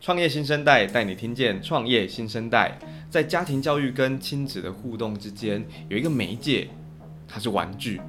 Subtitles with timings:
[0.00, 2.78] 创业新生代带你听见创业新生代，
[3.10, 6.66] 在家庭教育跟亲子的互动之间，有一个媒介，
[7.28, 8.00] 它是玩具。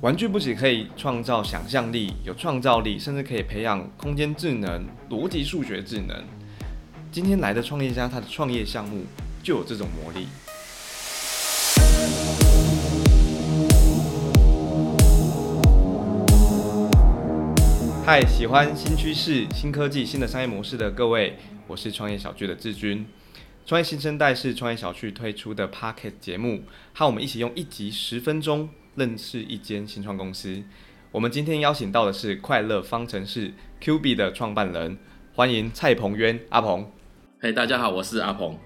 [0.00, 6.24] 玩具不仅可以创造想象力、有创造力，甚至可以培养空间智能、逻辑数学智能。
[7.12, 9.04] 今天来的创业家，他的创业项目
[9.42, 10.26] 就有这种魔力。
[18.10, 23.06] 嗨，喜欢新趋势、新科技、新的商业模式的各位，我是创业小聚的志军。
[23.66, 26.62] 创业新生代是创业小聚推出的 Podcast 节目，
[26.94, 30.62] 和我们一起用一集十分钟认识一间新创公司。
[31.12, 33.52] 我们今天邀请到的是快乐方程式
[33.82, 34.96] QB 的创办人，
[35.34, 36.90] 欢迎蔡鹏渊阿鹏。
[37.42, 38.58] 嘿，大家好，我是阿鹏。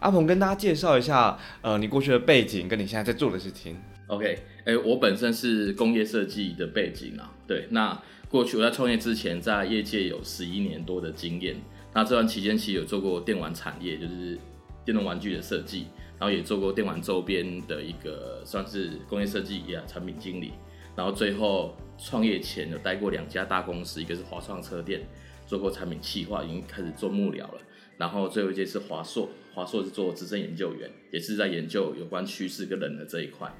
[0.00, 3.78] 阿鹏跟大家介绍一下，呃，你过去的背景跟你现在在做的事情。
[4.10, 8.00] OK，哎、我本身是工业设计的背景啊，对，那。
[8.28, 11.56] 过去我在创业之前，在业界有十一年多的经验。
[11.92, 14.38] 那这段期间其实有做过电玩产业，就是
[14.84, 15.86] 电动玩具的设计，
[16.16, 20.52] 然后也做过电玩周边的一个算是工业设计呀产品经理。
[20.94, 25.00] 然后最后创业前有待过两家大公司，一个是华创车店，
[25.44, 27.58] 做过产品企划，已经开始做幕僚了。
[27.98, 33.52] 然后最后一届是华硕，华硕是做资深研究员，也是在研究有关趋势跟人的这一块。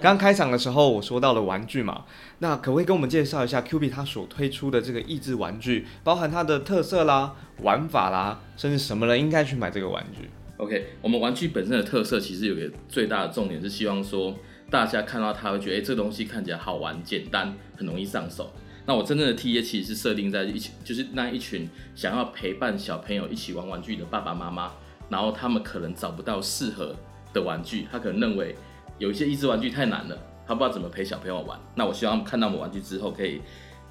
[0.00, 2.04] 刚开场的时候，我说到了玩具嘛，
[2.38, 14.34] 那可不可以跟我们介绍一下 QB 它所推出的这个益智玩具，包含它的特色啦、玩法啦，甚至什么人应该去买这个玩具？OK，我们玩具本身的特色其实有个最大的重点是希望说，
[14.70, 18.50] 大家看到它会觉得，哎、这个东西看起来好玩、简单、很容易上手。
[18.86, 24.72] 那我真正的 TA 其实是设定在一群，就是那一群想要陪伴小朋友一起玩玩具的爸爸妈妈，
[25.10, 26.96] 然后他们可能找不到适合
[27.34, 28.56] 的玩具，他可能认为。
[29.00, 31.58] 有一些益智玩具太难了，他不知道怎么陪小朋友玩。
[31.74, 33.40] 那我希望看到我们玩具之后，可以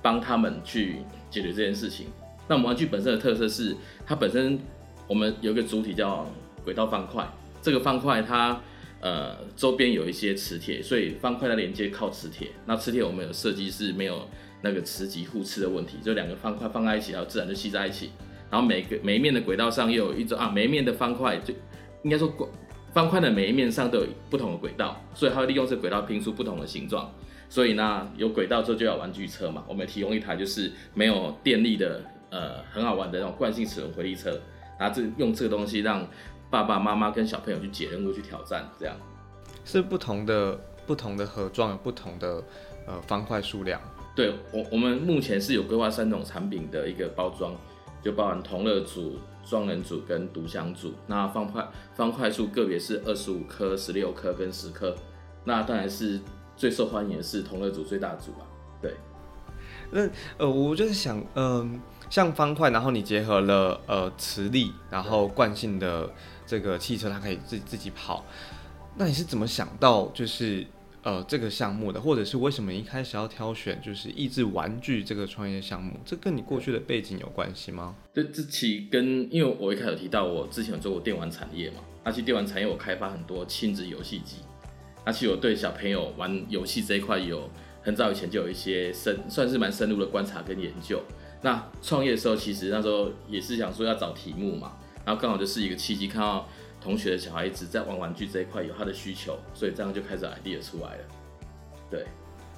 [0.01, 0.97] 帮他们去
[1.31, 2.05] 解决这件事情。
[2.47, 4.59] 那我们玩具本身的特色是，它本身
[5.07, 6.25] 我们有一个主体叫
[6.63, 7.27] 轨道方块。
[7.61, 8.61] 这个方块它
[9.01, 12.49] 呃周边有一些磁铁，所以方块的连接靠磁铁。
[12.67, 14.27] 那磁铁我们有设计是没有
[14.61, 18.11] 那个磁极互斥的问题，就两个方块放在一起，然后自然就吸在一起。
[18.51, 21.53] 然后每个每一面的轨道上又有一种啊，每一面的方块就
[22.03, 22.27] 应该说
[22.93, 27.11] 方块的每一面上都有不同的轨道，所以它会利用这轨道拼出不同的形状。
[27.49, 29.63] 所以呢，有轨道之后就要玩具车嘛。
[29.67, 34.39] 我们提供一台就是没有电力的，呃，很好玩的那种惯性齿轮回力车。
[34.79, 36.07] 然后这用这个东西让
[36.49, 38.95] 爸爸妈妈跟小朋友去解任务、去挑战，这样。
[39.65, 42.43] 是不同的不同的盒装，有不同的
[42.87, 43.81] 呃方块数量。
[44.15, 47.53] 对我，我们目前是有规划三种产品的一个包装，
[48.03, 49.17] 就包含同乐组。
[49.41, 54.95] 双人组跟独享组，那方块方块数个别是二十五颗、十六颗跟十颗，
[55.43, 56.19] 那当然是
[56.55, 58.45] 最受欢迎的是同乐组最大组啊。
[58.79, 58.93] 对，
[59.89, 61.69] 那呃，我就是想，嗯、呃，
[62.11, 66.07] 像方块，然后你结合了呃磁力，然后惯性的
[66.45, 68.23] 这个汽车，它可以自己自己跑，
[68.97, 70.63] 那你是怎么想到就是？
[71.01, 75.93] 呃，这个项目的，或者是为什么一开始要挑选就是益智玩具这个创业项目？
[76.03, 77.95] 这跟你过去的背景有关系吗？
[78.13, 84.37] 对，这其跟因为我一开始有提到我之前有做过电玩产业嘛，那其实电玩产业我开发很多亲子游戏机，
[85.05, 87.49] 那其实我对小朋友玩游戏这一块有
[87.81, 91.01] 很早以前就有一些深，算是蛮深入的观察跟研究。
[91.41, 94.73] 那创业的时候，其实那时候也是想说要找题目嘛，
[95.05, 96.45] 然后刚好就是一个契机，看到。
[96.81, 101.03] 同学的小孩子在玩玩具这一块有他的需求，所以这样就开始 idea 出来了。
[101.91, 102.05] 对，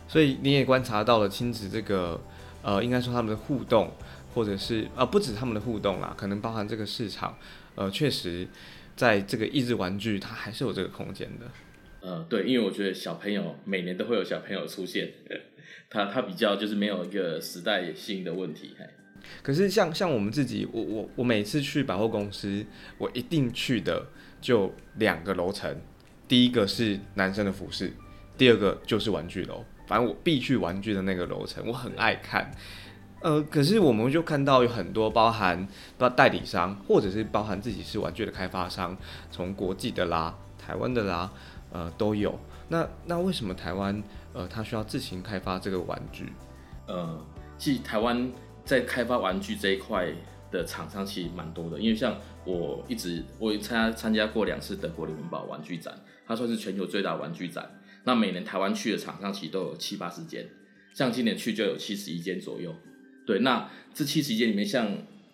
[0.07, 2.19] 所以你也观察到了亲子这个，
[2.61, 3.91] 呃，应该说他们的互动，
[4.33, 7.37] 或者是呃，不止他们的互动啦，可能包含这个市场，
[7.75, 8.47] 呃，确实
[8.95, 11.45] 在这个益智玩具它还是有这个空间的。
[12.01, 15.11] 呃，对，因为我觉得小朋友每年都会有小朋友出现，
[15.89, 18.75] 他他比较就是没有一个时代性的问题。
[19.41, 22.65] 可是像像我们自己，我我我每次去百货公司，
[22.97, 24.05] 我一定去的
[24.39, 25.75] 就两个楼层，
[26.27, 27.93] 第一个是男生的服饰，
[28.37, 29.63] 第二个就是玩具楼。
[29.87, 32.51] 反正我必去玩具的那个楼层，我很爱看。
[33.21, 35.67] 呃，可是我们就看到有很多包含
[35.97, 38.97] 包代理商，或者是包含自己是玩具的开发商，
[39.29, 41.31] 从国际的啦、台湾的啦，
[41.71, 42.39] 呃都有。
[42.69, 44.01] 那那为什么台湾
[44.33, 46.31] 呃他需要自行开发这个玩具？
[46.87, 47.23] 呃，
[47.57, 48.31] 其实台湾。
[48.71, 50.07] 在开发玩具这一块
[50.49, 55.93] 的厂商其实蛮多的，因为像我一直我参加参加过两次德国的文堡玩具展，
[56.25, 57.69] 它算是全球最大玩具展。
[58.05, 60.47] 那每年台湾去的厂商其实都有七八十间，
[60.93, 62.73] 像今年去就有七十一间左右。
[63.27, 64.87] 对，那这七十一间里面，像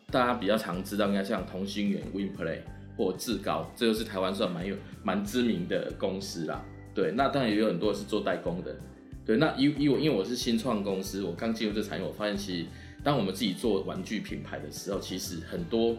[0.07, 2.61] 大家比较常知道，应该像同心圆、WinPlay
[2.97, 6.65] 或志高，这就是台湾算蛮有蛮知名的公司啦。
[6.95, 8.75] 对，那当然也有很多是做代工的。
[9.23, 12.65] 对，那以以我因为我是新创公司，我刚进入这产业，我发现其实。
[13.03, 15.95] 当我们自己做玩具品牌的时候，其实很多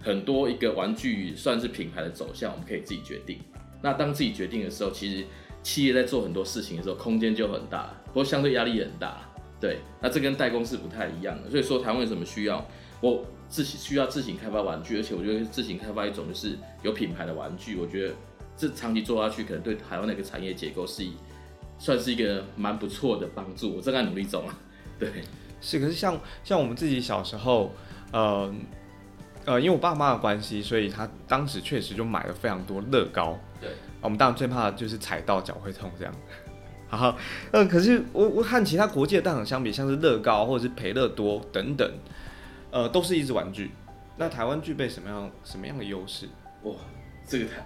[0.00, 3.38] 很多一个玩具算是品牌的走向，我们可以自己决定。
[3.82, 5.24] 那当自己决定的时候，其实
[5.62, 9.28] 企业在做很多事情的时候，空间就很大，不过相对压力也很大。
[9.60, 11.50] 对，那这跟代工是不太一样的。
[11.50, 12.66] 所以说，台湾有什么需要
[13.00, 14.98] 我自己需要自行开发玩具？
[14.98, 18.14] 而且我觉得自行开发一种就是有品牌的玩具，我觉得
[18.56, 21.02] 这长期做下去，可能对台湾那个产业结构是
[21.78, 23.74] 算是一个蛮不错的帮助。
[23.74, 24.58] 我正在努力中啊。
[24.98, 25.08] 对。
[25.64, 27.72] 是，可是像像我们自己小时候，
[28.12, 28.54] 呃
[29.46, 33.38] 呃，因为我爸妈的关系，所以他当时确实就买了非常多乐高。
[33.58, 33.70] 对，
[34.02, 36.14] 我们当然最怕的就是踩到脚会痛这样。
[36.86, 37.16] 好，
[37.52, 41.90] 嗯，可是我我和其他国际的大厂相比，像是乐高或者是培乐多等等，
[42.70, 43.70] 呃，都是一支玩具。
[44.18, 46.28] 那台湾具备什么样什么样的优势？
[46.64, 46.74] 哇，
[47.26, 47.64] 这个台。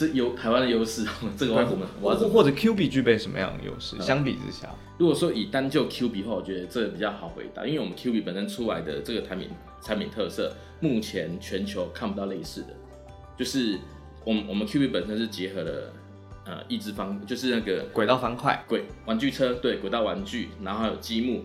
[0.00, 1.04] 这有台湾的优势，
[1.36, 1.86] 这个我怎么？
[2.00, 4.00] 或或者 Q B 具备什么样的优势？
[4.00, 4.66] 相比之下，
[4.96, 9.50] 如果说以单就 Q 比的话，我觉得这个比较好回答，因为我们 Q B 本身出来的这个产品
[9.82, 12.68] 产品特色，目前全球看不到类似的，
[13.36, 13.78] 就是
[14.24, 15.92] 我们我们 Q B 本身是结合了
[16.46, 21.44] 呃益智方，就是那个轨道方块、轨玩具车，对，轨道玩具，然后还有积木，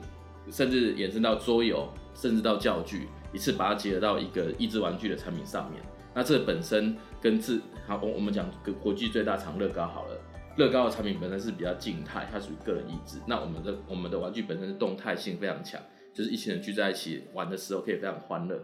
[0.49, 5.83] 甚至延伸到桌游，甚至到教具，一次把它结合到一个益智玩具的产品上面。
[6.15, 10.17] 那这本身跟自好，我我们讲个国际最大厂乐高好了，
[10.55, 13.19] 乐高的产品本身是比较静态，它属于个人意志。
[13.27, 15.79] 那我们的我们的玩具本身是动态性非常强，
[16.13, 18.57] 就是一群人聚在一起玩的时候可以非常欢乐。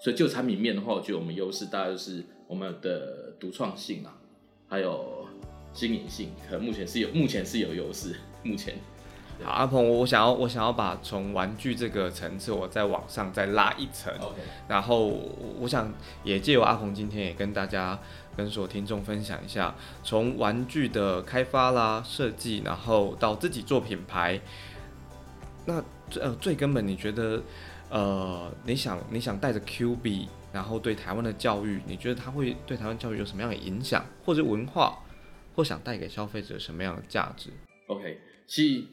[0.00, 4.18] 所以就产品面的话，我觉得我们优势大概就是我们的独创性啊，
[4.66, 5.28] 还有
[5.72, 8.74] 新颖性，可能目前是有目前是有优势，目前。
[9.42, 14.12] 好，阿鹏，我想要我想要把从玩具这个层次，我再往上再拉一层。
[14.20, 14.40] OK。
[14.68, 15.06] 然后
[15.58, 15.92] 我想
[16.22, 17.98] 也借由阿鹏今天也跟大家
[18.36, 24.40] 跟所有听众分享一下，从玩具的开发啦、设计，然后到自己做品牌，
[25.66, 27.42] 那最呃最根本，你觉得
[27.90, 34.98] 呃你想你想带着 Q B，，然后对台湾的教育，你觉得它会对台湾教育有什么样的影响，或者文化，
[35.54, 37.50] 或想带给消费者什么样的价值
[37.86, 38.88] ？OK，其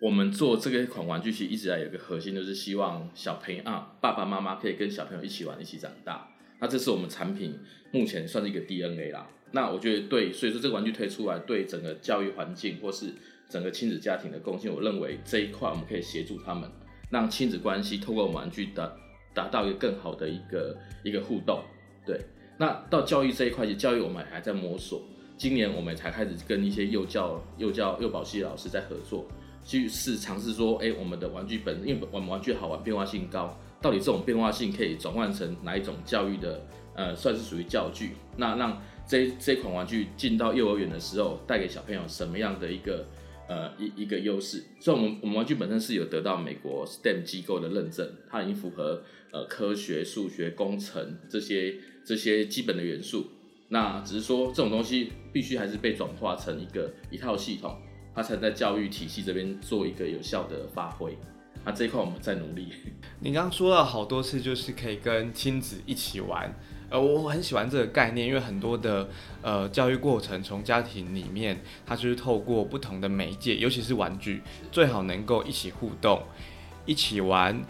[0.00, 6.28] 我们做这个一款玩具，其实一直在有一个核心，就是希望小朋友啊，爸爸妈妈可以跟小朋友一起玩，一起长大。
[6.60, 7.58] 那这是我们产品
[7.92, 9.26] 目前算是一个 DNA 啦。
[9.52, 13.06] 那我觉得对，所以说这个玩具推出来，对整个教育环境或是
[13.48, 16.68] 整个亲子家庭的贡献，我认为这一块我们可以协助他们，
[17.10, 18.92] 让亲子关系透过我们玩具达
[19.32, 21.62] 达到一个更好的一个一个互动。
[22.04, 22.20] 对，
[22.58, 25.02] 那到教育这一块，其实教育我们还在摸索。
[25.36, 29.26] 今年我们才开始跟一些幼教、幼教、幼保系老师在合作。
[29.64, 38.10] 去试尝试说，哎、我们的玩具本身，因为我们玩具好玩，变化性高，到底这种变化性可以转换成哪一种教育的，呃，算是属于教具？
[38.36, 43.06] 那让这这款玩具进到幼儿园的时候，带给小朋友什么样的一个，
[43.48, 44.62] 呃，一一个优势？
[44.80, 49.02] 所以，我们我们玩具本身是有得到美国 STEM 机构的认证，它已经符合
[49.32, 51.74] 呃科学、数学、工程这些
[52.04, 53.26] 这些基本的元素。
[53.68, 57.76] 那只是说，这种东西必须还是被转化成一个一套系统。
[58.14, 61.18] 他才在教育体系这边做一个有效的发挥，
[61.64, 62.68] 那这一块我们在努力。
[63.18, 66.54] 你刚刚说了好多次，就是可以跟亲子一起玩，
[66.90, 69.08] 呃，我很喜欢这个概念，因为很多的
[69.42, 76.22] 呃教育过程从家庭里面，它就是透过不同的媒介，尤其是玩具，最好能够一起互动，
[76.86, 77.60] 一起玩，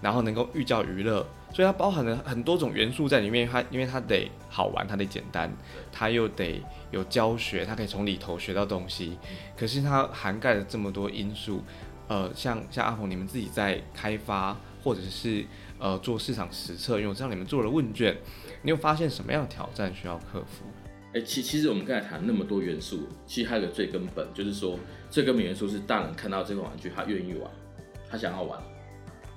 [0.00, 1.26] 然后能够寓教于乐。
[1.52, 5.52] 所以它包含了很多种元素在里面，它因为它得好玩，它得简单，
[5.92, 9.18] 它又得有教学，它可以从里头学到东西。
[9.56, 11.62] 可是它涵盖了这么多因素，
[12.08, 15.44] 呃，像像阿鹏你们自己在开发或者是
[15.78, 18.16] 呃做市场实测，因为我知道你们做了问卷，
[18.62, 20.64] 你有发现什么样的挑战需要克服？
[21.14, 24.78] 哎、欸，其其实我们刚才谈那么多元素，其实还有个最根本，就是说
[25.10, 27.50] 最根本元素是大人看到这个玩具，他愿意玩，
[28.10, 28.58] 他想要玩。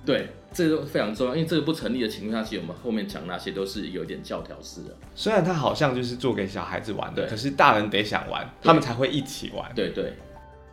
[0.06, 4.96] 对，这个非常重要，因为这个不成立的情况下，其实我们后面讲那些都是有点教条式的。
[5.16, 9.72] 虽然它好像就是做给小孩子玩的，可是大人得想玩，他们才会一起玩。
[9.74, 10.14] 对对。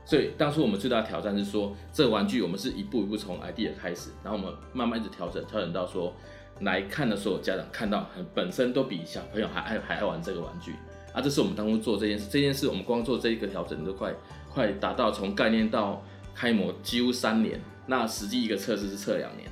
[0.04, 6.12] 所以当初我们最大的挑战是说，这个玩具我们是一步一步从 idea 开始，然后我们慢慢一直调整，调整到说
[6.60, 10.74] 来看的所有家长看到，本身都比小朋友还爱还爱玩这个玩具。
[11.12, 14.12] 啊，这是我们当初做这件事，这件事我们光做这一个调整都快
[14.50, 16.02] 快达到从概念到
[16.34, 17.60] 开模几乎三年。
[17.86, 19.50] 那实际一个测试是测两年，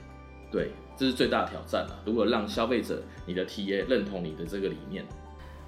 [0.51, 2.01] 对，这是最大的挑战了。
[2.05, 5.05] 如果让消费者你的 TA 认同你的这个理念，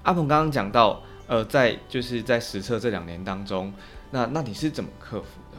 [0.05, 3.73] 阿鹏刚刚讲到，呃，在就是在实测这两年当中，
[4.11, 5.59] 那那你是怎么克服的？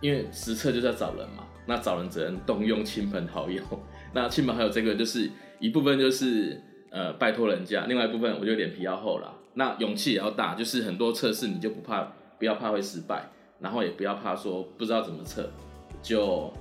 [0.00, 3.62] 因为实测就是要找人嘛，那找人只能动用亲朋好友。
[4.12, 13.30] 那亲朋好友这个就是一部分就是呃拜托人家，另外一部分我就脸皮要厚了，那勇气也要大，就是很多测试你就不怕，不要怕会失败，
[13.60, 15.50] 然后也不要怕说不知道怎么测。
[16.02, 16.52] 就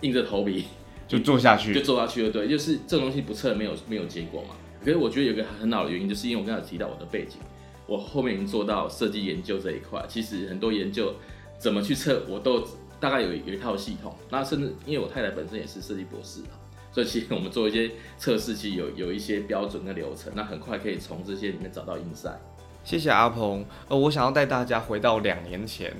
[0.00, 0.64] 硬着头皮
[1.06, 2.30] 就做下去，就做下去了。
[2.30, 4.54] 对，就是这种东西不测没有没有结果嘛。
[4.84, 7.38] 可是我觉得有个很好的原因，就是因为我刚才提到我的背景，
[7.86, 10.04] 我后面已经做到设计研究这一块。
[10.08, 11.14] 其实很多研究
[11.58, 12.66] 怎么去测，我都
[12.98, 14.14] 大概有有一套系统。
[14.30, 16.56] 那甚至因为我太太本身也是设计博士啊，
[16.92, 22.38] 所以其实我们做一些测试，其实有有一些标准跟流程，那很快可以从这些里面找到 insight。
[22.82, 23.62] 谢谢阿鹏。
[23.88, 25.94] 呃，我想要带大家回到两年前，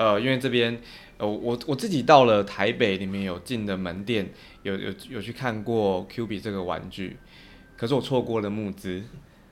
[0.00, 0.80] 呃，因为这边
[1.18, 4.26] 呃我我自己到了台北里面有进的门店，
[4.62, 7.18] 有有有去看过 Cubie 这个玩具。
[7.76, 9.02] 可是我错过了募资。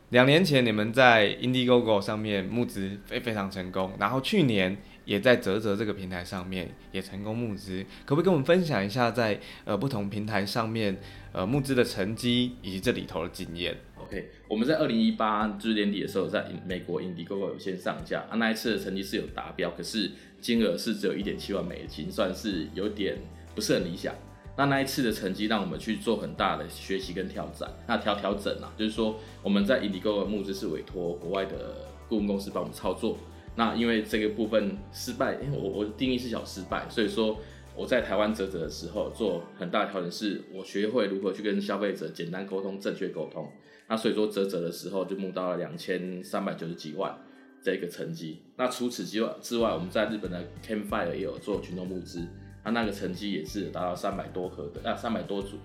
[0.09, 4.75] 两年前你们在 Indiegogo 上面募资非非常成功，然后去年
[5.05, 10.99] 也在泽泽这个平台上面也成功募资，可不可以跟我们分享一下在呃不同平台上面
[11.33, 13.76] 呃募资的成绩以及这里头的经验
[14.09, 20.11] ？OK，我们在二零一八就是年底的时候在美国 Indiegogo 有先上架，啊那一次的成绩是有达标，可是
[20.41, 23.19] 金额是只有一点七万美金，算是有点
[23.55, 24.15] 不是很理想。
[24.57, 27.69] 那那一次的成绩让我们去做很大的学习跟挑战。
[27.87, 33.19] 那调调整啊，就是说我们在 Indiegogo 的募资是委托国外的顾问公司帮我们操作。
[33.55, 37.38] 那因为这个部分失败，因为我我定义是小失败，所以说
[37.77, 43.49] 我在台湾折折的时候做很大的调整，是我学会如何去跟消费者简单沟通、正确沟通。
[43.88, 47.16] 那所以说折折的时候就募到了两千三百九十几万
[47.62, 48.42] 这个成绩。
[48.57, 52.26] 那除此之外之外，我们在日本的 Campfire 也有做群众募资。
[52.64, 55.57] 他那个成绩也是达到三百多盒的，啊，三百多组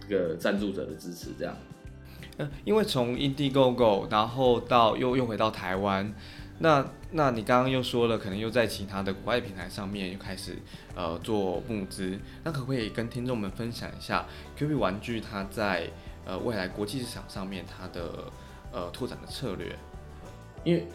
[0.00, 1.54] 这个赞助者的支持，这样。
[2.64, 6.14] 因为从 Indiegogo，然后到又又回到台湾，
[6.60, 10.54] 那那你刚刚又说了，可能又在其他的国外平台上面又开始
[10.94, 14.24] 呃做募资，那可不可以跟听众们分享一下
[14.56, 15.90] QB 玩具它在
[16.26, 18.30] 呃未来国际市场上面它的
[18.72, 19.74] 呃拓展的策略？
[20.64, 20.86] 因为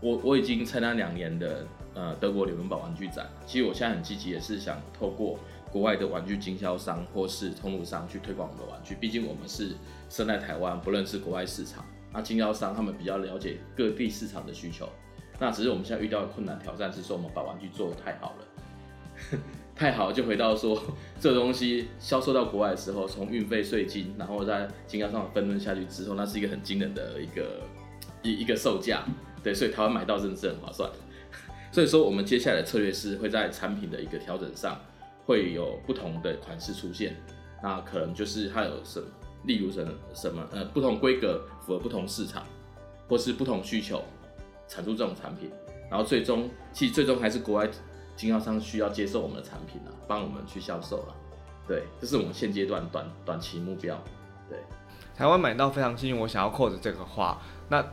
[0.00, 1.66] 我我已经参加两年的。
[1.92, 5.36] 呃，德国纽伦堡玩具展，其实我现在很积极，也是想透过
[5.72, 8.94] 国外的玩具经销商或是通路商去推广我们的玩具。
[8.94, 9.72] 毕竟我们是
[10.08, 11.84] 生在台湾，不认识国外市场。
[12.12, 14.88] 那经销商他们比较了解各地市场的需求。
[15.40, 19.38] 那只是我们现在遇到的困难挑战是说，我们把玩具做得太好了，
[19.80, 20.78] 太好就回到说，
[21.18, 27.62] 这东西销售到国外的时候，从运费税金，然后在经销商分润下去之后，那是一个很惊人的一个
[28.22, 29.02] 一一个售价。
[29.42, 30.90] 对，所以台湾买到真的是很划算。
[31.72, 34.78] 所以说，我们接下来的策略是会在产品的一个调整上，
[35.24, 37.16] 会有不同的款式出现。
[37.62, 39.06] 那可能就是它有什么，
[39.44, 42.44] 例如什什么呃，不同规格符合不同市场，
[43.08, 44.04] 或是不同需求，
[44.68, 45.50] 产出这种产品。
[45.88, 47.66] 然后最终，其实最终还是国外
[48.16, 51.14] 经销商需要接受我们的产品啊，帮我们去销售了。
[51.66, 53.96] 对，这是我们现阶段短短期目标。
[54.48, 54.58] 对，
[55.16, 57.84] 台湾买到非常幸运，我想要扣着这个话，那。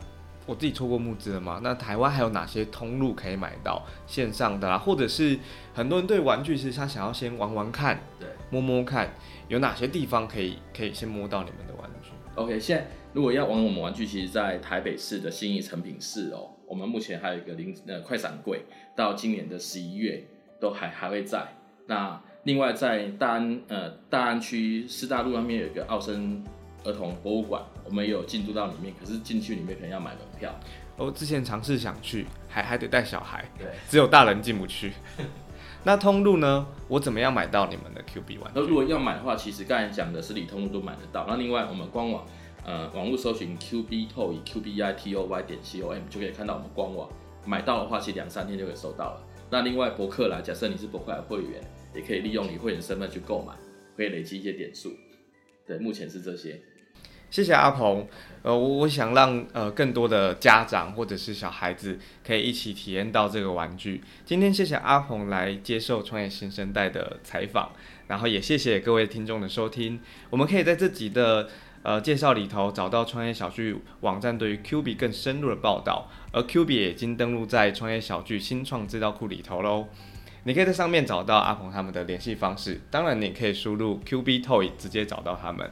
[0.46, 1.60] 我自己错过募资了吗？
[1.62, 4.78] 那台湾还有哪些通路可以买到线上的啦？
[4.78, 5.38] 或者是
[5.74, 9.12] 很多人对玩具其实他想要先玩玩看，对，摸摸看，
[9.48, 18.62] 有哪些地方可以可以先摸到你们的玩具？OK，现在如果要玩我们玩具，其实，在台北市的新义成品市哦，我们目前还有一个零呃快闪柜，
[18.94, 20.22] 到今年的十一月
[20.60, 21.48] 都还还会在。
[21.86, 26.44] 那另外在大安呃大安区师大路上面有一个奥森
[26.84, 30.54] 儿童博物馆，我们也有进驻到里面，可是进去里面可能要买门票。
[30.96, 34.92] 我之前尝试想去，还还得带小孩，对，只有大人进不去。
[35.84, 36.66] 那通路呢？
[36.88, 38.60] 我怎么样买到你们的 Cubie 玩具？
[38.60, 41.24] 那如果要买的话，其实刚才讲的实体通路都买得到。
[41.28, 42.26] 那另外我们官网，
[42.68, 47.08] 呃，网络搜寻 Q B Toy Q B I T O Y 点 C O M 就可以看到我们官网。
[47.46, 49.24] 买到的话，其实两三天就可以收到了。
[49.48, 51.62] 那另外博客来，假设你是博客来会员，
[51.94, 53.54] 也可以利用你会员身份去购买，
[53.96, 54.92] 可以累积一些点数。
[55.66, 56.60] 对，目前是这些。
[57.30, 58.06] 谢谢阿鹏，
[58.42, 64.02] 呃，我我想让呃更多的家长或者是小孩子可以一起体验到这个玩具。
[64.26, 67.72] 今天谢谢阿鹏来接受创业新生代的采访，
[68.06, 70.00] 然后也谢谢各位听众的收听。
[70.28, 71.48] 我们可以在这集的
[71.82, 79.86] 呃介绍里头找到创业小聚网站对于 Q B 更深入的报道，而 Q B 也已经登录在创业小聚新创资料库里头喽。
[80.44, 85.70] 你可以在上面找到阿鹏他们的联系方式，当然你可以输入 Q B Toy 直接找到他们。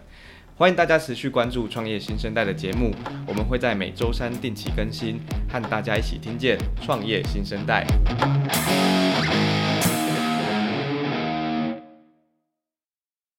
[0.57, 2.91] 欢迎大家持续关注创业新生代的节目，
[3.27, 5.21] 我们会在每周三定期更新，
[5.51, 7.87] 和大家一起听见创业新生代。